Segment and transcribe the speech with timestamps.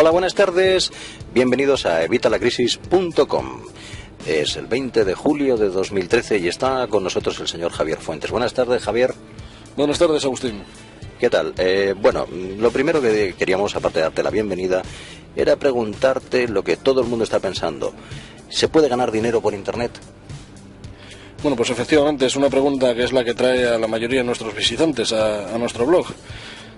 [0.00, 0.90] Hola, buenas tardes.
[1.34, 3.60] Bienvenidos a evitalacrisis.com.
[4.26, 8.30] Es el 20 de julio de 2013 y está con nosotros el señor Javier Fuentes.
[8.30, 9.12] Buenas tardes, Javier.
[9.76, 10.62] Buenas tardes, Agustín.
[11.18, 11.52] ¿Qué tal?
[11.58, 14.80] Eh, bueno, lo primero que queríamos, aparte de darte la bienvenida,
[15.36, 17.92] era preguntarte lo que todo el mundo está pensando.
[18.48, 20.00] ¿Se puede ganar dinero por Internet?
[21.42, 24.24] Bueno, pues efectivamente es una pregunta que es la que trae a la mayoría de
[24.24, 26.06] nuestros visitantes a, nuestro blog.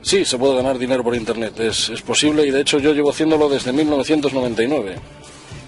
[0.03, 3.11] Sí, se puede ganar dinero por Internet, es, es, posible y de hecho yo llevo
[3.11, 4.97] haciéndolo desde 1999.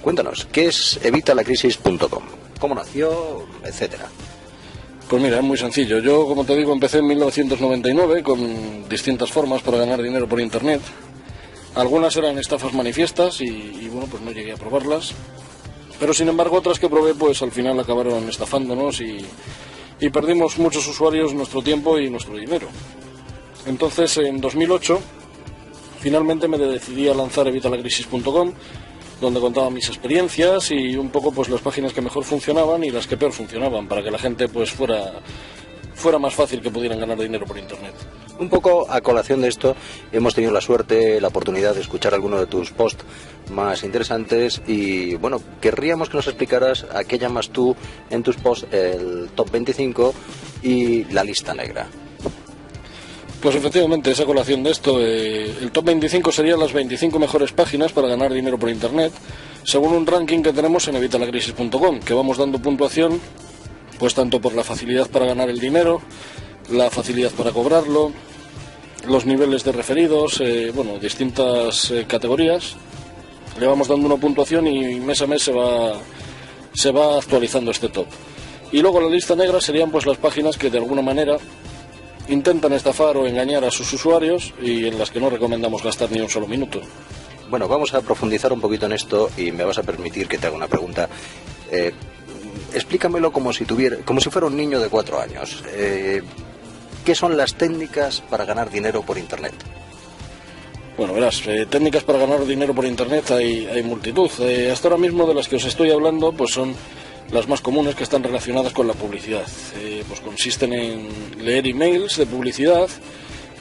[0.02, 2.22] Cuéntanos, ¿qué es evitalacrisis.com?
[2.58, 4.08] ¿Cómo nació, etcétera?
[5.08, 6.00] Pues mira, es muy sencillo.
[6.00, 10.80] Yo, como te digo, empecé en 1999 con distintas formas para ganar dinero por Internet.
[11.76, 15.12] Algunas eran estafas manifiestas y, bueno, pues no llegué a probarlas.
[16.00, 19.24] Pero sin embargo, otras que probé, pues al final acabaron estafándonos y,
[20.00, 22.68] y perdimos muchos usuarios nuestro tiempo y nuestro dinero.
[23.66, 25.00] Entonces, en 2008,
[26.00, 28.52] finalmente me decidí a lanzar evitalacrisis.com
[29.20, 33.06] donde contaba mis experiencias y un poco pues las páginas que mejor funcionaban y las
[33.06, 35.12] que peor funcionaban para que la gente pues fuera
[35.94, 37.94] fuera más fácil que pudieran ganar dinero por internet.
[38.38, 39.76] Un poco a colación de esto,
[40.12, 43.04] hemos tenido la suerte, la oportunidad de escuchar algunos de tus posts
[43.52, 47.76] más interesantes y bueno, querríamos que nos explicaras a qué llamas tú
[48.10, 50.14] en tus posts el top 25
[50.62, 51.86] y la lista negra.
[53.44, 57.92] Pues efectivamente, esa colación de esto, eh, el top 25 serían las 25 mejores páginas
[57.92, 59.12] para ganar dinero por Internet,
[59.64, 63.20] según un ranking que tenemos en evitalacrisis.com, que vamos dando puntuación,
[63.98, 66.00] pues tanto por la facilidad para ganar el dinero,
[66.70, 68.12] la facilidad para cobrarlo,
[69.06, 72.76] los niveles de referidos, eh, bueno, distintas eh, categorías.
[73.60, 76.00] Le vamos dando una puntuación y mes a mes se va,
[76.72, 78.06] se va actualizando este top.
[78.72, 81.36] Y luego la lista negra serían pues las páginas que de alguna manera
[82.28, 86.20] intentan estafar o engañar a sus usuarios y en las que no recomendamos gastar ni
[86.20, 86.80] un solo minuto.
[87.50, 90.46] Bueno, vamos a profundizar un poquito en esto y me vas a permitir que te
[90.46, 91.08] haga una pregunta.
[91.70, 91.92] Eh,
[92.72, 95.62] explícamelo como si tuviera, como si fuera un niño de cuatro años.
[95.68, 96.22] Eh,
[97.04, 99.52] ¿Qué son las técnicas para ganar dinero por internet?
[100.96, 104.30] Bueno, verás, eh, técnicas para ganar dinero por internet hay, hay multitud.
[104.72, 106.74] hasta ahora mismo de las que os estoy hablando, pues son
[107.30, 109.46] las más comunes que están relacionadas con la publicidad.
[109.76, 111.08] Eh, pues consisten en
[111.44, 112.88] leer emails de publicidad,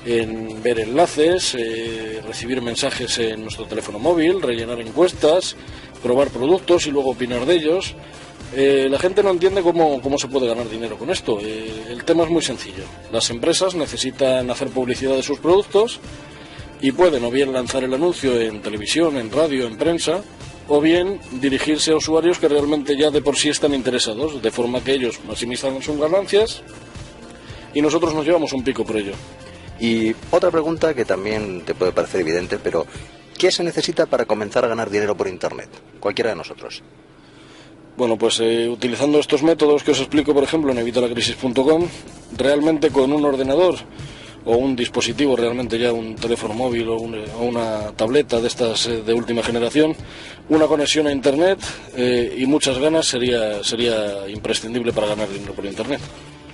[0.06, 5.56] en ver enlaces, eh, recibir mensajes en nuestro teléfono móvil, rellenar encuestas,
[6.02, 7.96] probar productos y luego opinar de ellos.
[8.56, 11.40] Eh, la gente no entiende cómo, cómo, se puede ganar dinero con esto.
[11.40, 12.84] el tema es muy sencillo.
[13.12, 16.00] Las empresas necesitan hacer publicidad de sus productos
[16.80, 20.22] y pueden o bien lanzar el anuncio en televisión, en radio, en prensa,
[20.68, 24.84] o bien dirigirse a usuarios que realmente ya de por sí están interesados, de forma
[24.84, 26.64] que ellos maximizan sus ganancias
[27.74, 29.14] y nosotros nos llevamos un pico por ello.
[29.80, 32.86] Y otra pregunta que también te puede parecer evidente, pero
[33.38, 35.70] ¿qué se necesita para comenzar a ganar dinero por Internet?
[36.00, 36.82] Cualquiera de nosotros.
[37.98, 41.88] Bueno, pues eh, utilizando estos métodos que os explico, por ejemplo, en evitalacrisis.com,
[42.38, 43.76] realmente con un ordenador
[44.46, 49.14] o un dispositivo realmente ya un teléfono móvil o, una tableta de estas eh, de
[49.14, 49.96] última generación,
[50.50, 51.60] una conexión a internet
[51.96, 56.02] eh, y muchas ganas sería sería imprescindible para ganar dinero por internet.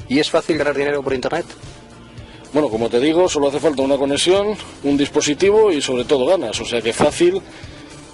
[0.08, 1.46] ¿Y es fácil ganar dinero por internet?
[2.52, 6.60] Bueno, como te digo, solo hace falta una conexión, un dispositivo y sobre todo ganas,
[6.60, 7.42] o sea que fácil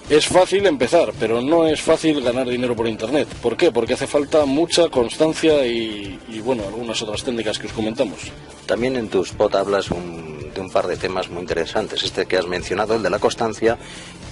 [0.08, 3.26] es fácil empezar, pero no es fácil ganar dinero por Internet.
[3.42, 3.72] ¿Por qué?
[3.72, 8.20] Porque hace falta mucha constancia y, bueno, algunas otras técnicas que os comentamos.
[8.66, 12.04] También en tu spot hablas de un par de temas muy interesantes.
[12.04, 13.78] Este que has mencionado, el de la constancia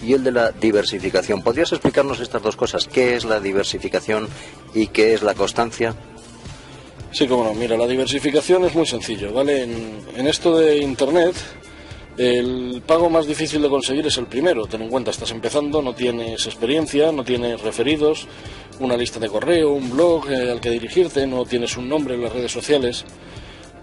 [0.05, 1.43] y el de la diversificación.
[1.43, 2.87] ¿Podrías explicarnos estas dos cosas?
[2.87, 4.29] ¿Qué es la diversificación
[4.75, 5.94] y qué es la constancia?
[7.11, 7.55] Sí, como no.
[7.55, 9.62] Mira, la diversificación es muy sencillo, ¿vale?
[9.62, 11.35] en esto de Internet
[12.16, 14.66] el pago más difícil de conseguir es el primero.
[14.66, 18.28] Ten en cuenta, estás empezando, no tienes experiencia, no tienes referidos,
[18.78, 22.22] una lista de correo, un blog eh, al que dirigirte, no tienes un nombre en
[22.22, 23.05] las redes sociales.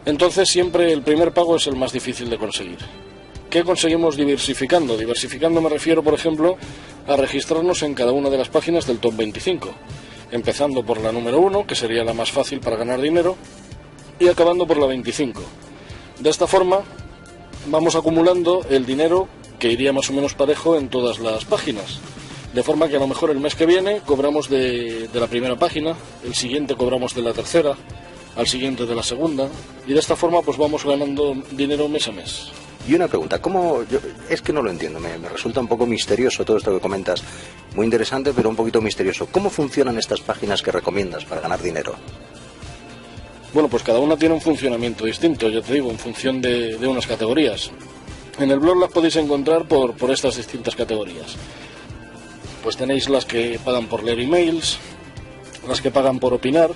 [0.05, 2.79] Entonces siempre el primer pago es el más difícil de conseguir.
[3.49, 4.95] ¿Qué conseguimos diversificando?
[4.95, 6.57] Diversificando me refiero, por ejemplo,
[7.07, 9.73] a registrarnos en cada una de las páginas del top 25,
[10.31, 13.35] empezando por la número 1, que sería la más fácil para ganar dinero,
[14.19, 15.41] y acabando por la 25.
[16.19, 16.79] De esta forma,
[17.67, 19.27] vamos acumulando el dinero
[19.59, 21.99] que iría más o menos parejo en todas las páginas.
[22.53, 25.95] De forma que a lo mejor el mes que viene cobramos de, la primera página,
[26.25, 27.75] el siguiente cobramos de la tercera,
[28.35, 29.47] al siguiente de la segunda,
[29.87, 32.51] y de esta forma pues vamos ganando dinero mes a mes.
[32.87, 33.83] Y una pregunta, ¿cómo?
[34.27, 37.23] es que no lo entiendo, me, me, resulta un poco misterioso todo esto que comentas.
[37.75, 39.27] Muy interesante, pero un poquito misterioso.
[39.27, 41.95] ¿Cómo funcionan estas páginas que recomiendas para ganar dinero?
[43.53, 47.05] Bueno, pues cada una tiene un funcionamiento distinto, ya te digo, en función de, unas
[47.05, 47.71] categorías.
[48.39, 51.35] En el blog las podéis encontrar por, estas distintas categorías.
[52.63, 54.77] Pues tenéis las que pagan por leer emails,
[55.67, 56.71] las que pagan por opinar,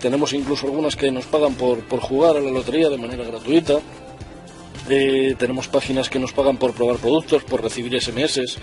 [0.00, 3.80] tenemos incluso algunas que nos pagan por, por jugar a la lotería de manera gratuita,
[4.88, 8.56] eh, tenemos páginas que nos pagan por probar productos, por recibir SMS.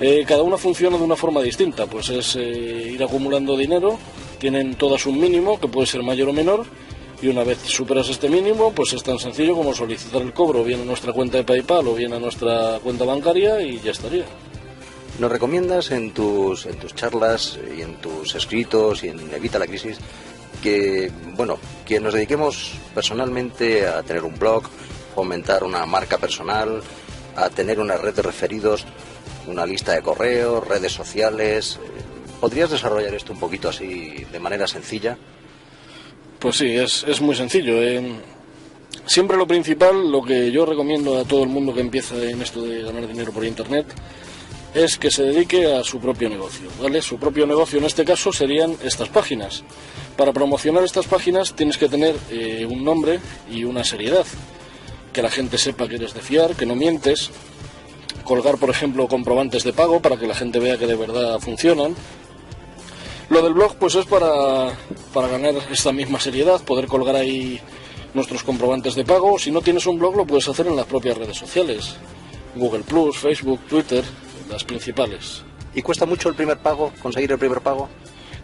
[0.00, 3.98] Eh, cada una funciona de una forma distinta, pues es eh, ir acumulando dinero,
[4.40, 6.66] tienen todas un mínimo que puede ser mayor o menor,
[7.22, 10.80] y una vez superas este mínimo, pues es tan sencillo como solicitar el cobro bien
[10.80, 14.24] a nuestra cuenta de PayPal o bien a nuestra cuenta bancaria y ya estaría.
[15.18, 19.66] ¿Nos recomiendas en tus, en tus charlas y en tus escritos y en Evita la
[19.66, 19.98] Crisis
[20.62, 24.64] que, bueno, que nos dediquemos personalmente a tener un blog,
[25.14, 26.82] fomentar una marca personal,
[27.36, 28.86] a tener una red de referidos,
[29.46, 31.78] una lista de correos, redes sociales?
[32.40, 35.16] ¿Podrías desarrollar esto un poquito así de manera sencilla?
[36.38, 37.76] Pues sí, es, es muy sencillo.
[39.04, 42.62] siempre lo principal, lo que yo recomiendo a todo el mundo que empieza en esto
[42.62, 43.86] de ganar dinero por Internet,
[44.74, 47.02] es que se dedique a su propio negocio, ¿vale?
[47.02, 49.64] Su propio negocio en este caso serían estas páginas.
[50.16, 53.20] Para promocionar estas páginas tienes que tener eh, un nombre
[53.50, 54.26] y una seriedad.
[55.12, 57.30] Que la gente sepa que eres de fiar, que no mientes.
[58.24, 61.96] Colgar, por ejemplo, comprobantes de pago para que la gente vea que de verdad funcionan.
[63.30, 64.72] Lo del blog, pues es para,
[65.14, 67.60] para ganar esta misma seriedad, poder colgar ahí
[68.12, 69.38] nuestros comprobantes de pago.
[69.38, 71.94] Si no tienes un blog, lo puedes hacer en las propias redes sociales.
[72.56, 74.02] Google Plus, Facebook, Twitter,
[74.50, 75.44] las principales.
[75.74, 77.88] ¿Y cuesta mucho el primer pago, conseguir el primer pago?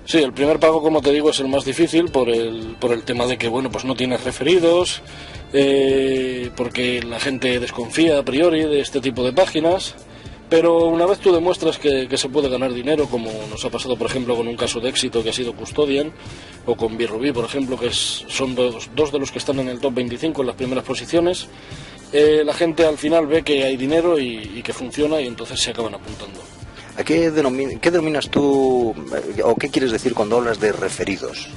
[0.04, 3.02] Sí, el primer pago, como te digo, es el más difícil por el, por el
[3.02, 5.02] tema de que, bueno, pues no tienes referidos,
[5.52, 9.96] eh, porque la gente desconfía a priori de este tipo de páginas.
[10.48, 14.08] Pero una vez tú demuestras que, se puede ganar dinero, como nos ha pasado, por
[14.08, 16.12] ejemplo, con un caso de éxito que ha sido Custodian,
[16.66, 19.80] o con Birrubí, por ejemplo, que son dos, dos, de los que están en el
[19.80, 21.48] top 25 en las primeras posiciones,
[22.12, 25.70] eh, la gente al final ve que hay dinero y, que funciona y entonces se
[25.70, 26.40] acaban apuntando.
[26.96, 28.94] ¿A qué, denominas tú
[29.44, 31.48] o qué quieres decir cuando hablas de referidos?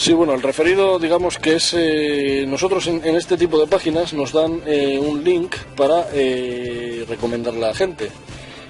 [0.00, 1.74] Sí, bueno, el referido, digamos que es.
[1.76, 7.64] Eh, nosotros en, este tipo de páginas nos dan eh, un link para eh, recomendarle
[7.64, 8.10] a la gente.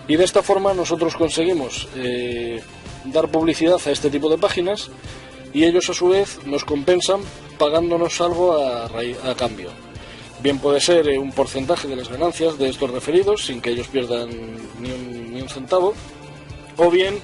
[0.08, 1.88] Y de esta forma nosotros conseguimos
[3.04, 4.90] dar publicidad a este tipo de páginas
[5.52, 7.20] y ellos a su vez nos compensan
[7.58, 9.70] pagándonos algo a, cambio.
[10.42, 14.30] Bien puede ser un porcentaje de las ganancias de estos referidos sin que ellos pierdan
[14.80, 15.94] ni un, centavo,
[16.76, 17.20] o bien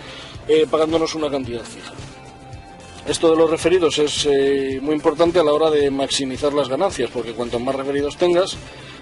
[0.70, 1.92] pagándonos una cantidad fija.
[3.06, 7.08] Esto de los referidos es eh, muy importante a la hora de maximizar las ganancias,
[7.12, 8.56] porque cuanto más referidos tengas,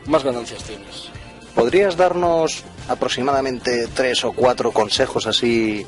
[0.07, 1.09] más ganancias tienes.
[1.55, 5.87] ¿Podrías darnos aproximadamente tres o cuatro consejos así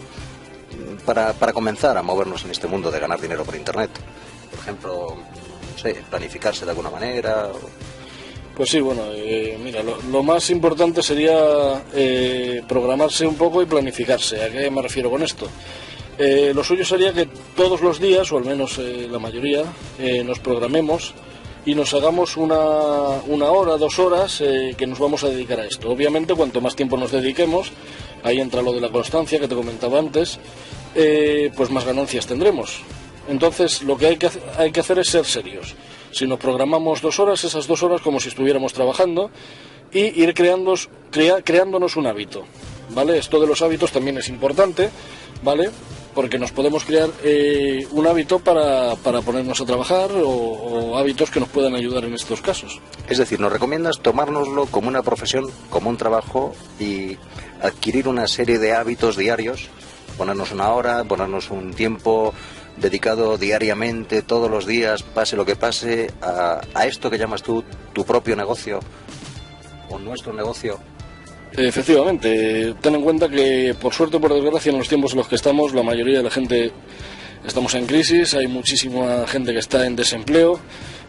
[1.05, 3.91] para, comenzar a movernos en este mundo de ganar dinero por Internet?
[4.51, 7.49] Por ejemplo, no sé, planificarse de alguna manera.
[8.57, 14.43] Pues sí, bueno, eh, mira, lo, más importante sería eh, programarse un poco y planificarse.
[14.43, 15.49] ¿A qué me refiero con esto?
[16.17, 19.65] Eh, lo suyo sería que todos los días, o al menos eh, la mayoría,
[20.25, 21.13] nos programemos
[21.67, 24.43] y nos hagamos una, una hora, dos horas
[24.77, 25.91] que nos vamos a dedicar a esto.
[25.91, 27.73] Obviamente, cuanto más tiempo nos dediquemos,
[28.23, 30.39] ahí entra lo de la constancia que te comentaba antes,
[30.95, 32.83] pues más ganancias tendremos.
[33.29, 35.75] Entonces, lo que hay que, hay que hacer es ser serios.
[36.13, 39.31] Si nos programamos dos horas, esas dos horas como si estuviéramos trabajando
[39.93, 40.75] y ir creando,
[41.45, 42.45] creándonos un hábito.
[42.91, 43.19] ¿Vale?
[43.19, 44.91] Esto de los hábitos también es importante,
[45.43, 45.71] ¿vale?
[46.17, 51.41] Porque nos podemos crear eh, un hábito para, para, ponernos a trabajar o, hábitos que
[51.41, 52.81] nos puedan ayudar en estos casos.
[53.07, 57.19] Es decir, ¿nos recomiendas tomárnoslo como una profesión, como un trabajo y
[57.61, 59.69] adquirir una serie de hábitos diarios?
[60.17, 62.33] Ponernos una hora, ponernos un tiempo
[62.79, 67.63] dedicado diariamente, todos los días, pase lo que pase, a, a esto que llamas tú
[67.93, 68.81] tu propio negocio
[69.91, 70.81] o nuestro negocio.
[71.57, 75.29] Efectivamente, ten en cuenta que por suerte o por desgracia en los tiempos en los
[75.29, 76.71] que estamos la mayoría de la gente
[77.47, 80.61] estamos en crisis, hay muchísima gente que está en desempleo.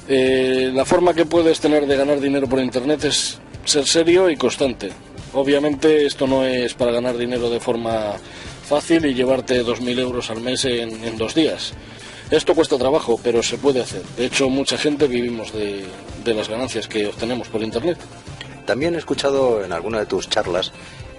[0.08, 4.38] Eh, la forma que puedes tener de ganar dinero por Internet es ser serio y
[4.38, 4.90] constante.
[5.34, 8.14] Obviamente esto no es para ganar dinero de forma
[8.68, 11.74] fácil y llevarte 2.000 euros al mes en, en, dos días.
[12.32, 14.04] Esto cuesta trabajo, pero se puede hacer.
[14.18, 15.84] De hecho, mucha gente vivimos de,
[16.24, 17.98] de las ganancias que obtenemos por Internet.
[18.68, 20.74] También he escuchado en alguna de tus charlas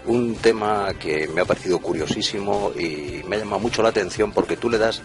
[0.07, 4.69] un tema que me ha parecido curiosísimo y me llama mucho la atención porque tú
[4.69, 5.01] le das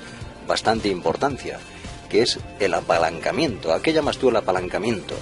[0.46, 1.58] bastante importancia,
[2.10, 3.74] que es el apalancamiento.
[3.74, 5.16] ¿A qué llamas tú el apalancamiento?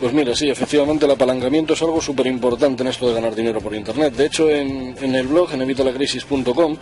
[0.00, 3.60] Pues mira, sí, efectivamente el apalancamiento es algo súper importante en esto de ganar dinero
[3.60, 4.14] por Internet.
[4.14, 6.78] De hecho, en, el blog, en evitalacrisis.com,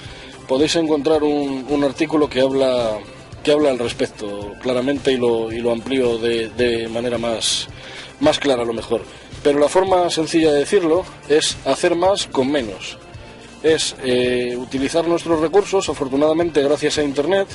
[0.46, 2.98] podéis encontrar un, artículo que habla,
[3.42, 7.66] que habla al respecto claramente y lo, y lo amplío de, de manera más,
[8.20, 9.02] más clara a lo mejor.
[9.42, 12.98] Pero la forma sencilla de decirlo es hacer más con menos.
[13.62, 17.48] Es eh, utilizar nuestros recursos, afortunadamente gracias a Internet,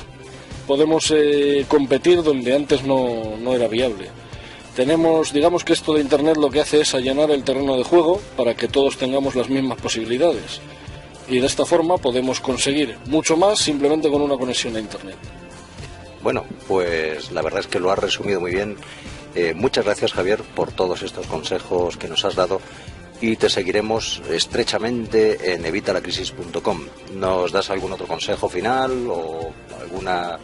[0.66, 4.08] podemos eh, competir donde antes no, no era viable.
[4.76, 8.20] Tenemos, digamos que esto de Internet lo que hace es allanar el terreno de juego
[8.36, 10.60] para que todos tengamos las mismas posibilidades.
[11.28, 15.16] Y de esta forma podemos conseguir mucho más simplemente con una conexión a Internet.
[16.22, 18.76] Bueno, pues la verdad es que lo has resumido muy bien.
[19.34, 22.60] Eh, muchas gracias Javier por todos estos consejos que nos has dado
[23.20, 26.80] y te seguiremos estrechamente en evitalacrisis.com.
[27.14, 30.38] ¿Nos das algún otro consejo final o alguna,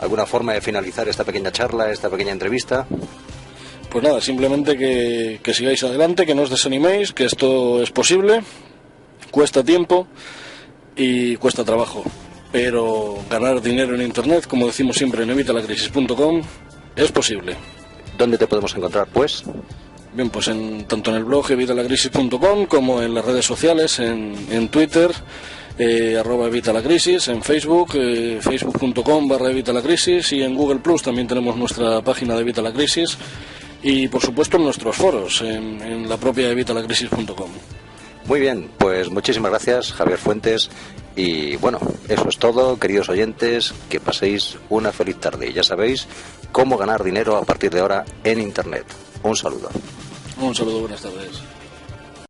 [0.00, 2.86] alguna forma de finalizar esta pequeña charla, esta pequeña entrevista?
[3.88, 8.42] Pues nada, simplemente que, que sigáis adelante, que no os desaniméis, que esto es posible,
[9.30, 10.06] cuesta tiempo
[10.94, 12.04] y cuesta trabajo.
[12.52, 16.42] Pero ganar dinero en Internet, como decimos siempre en evitalacrisis.com,
[16.96, 17.79] es posible.
[18.20, 19.44] ¿Dónde te podemos encontrar, pues?
[20.12, 24.68] Bien, pues en, tanto en el blog evitalacrisis.com como en las redes sociales, en, en
[24.68, 25.10] Twitter,
[25.78, 30.54] eh, arroba evita la crisis, en Facebook, eh, facebook.com barra evita la crisis y en
[30.54, 33.16] Google Plus también tenemos nuestra página de Evita la Crisis
[33.82, 37.50] y por supuesto en nuestros foros, en, en la propia evitalacrisis.com.
[38.26, 40.68] Muy bien, pues muchísimas gracias Javier Fuentes
[41.16, 46.06] y bueno, eso es todo, queridos oyentes, que paséis una feliz tarde ya sabéis
[46.52, 48.84] cómo ganar dinero a partir de ahora en Internet.
[49.22, 49.70] Un saludo.
[50.40, 51.42] Un saludo, buenas tardes.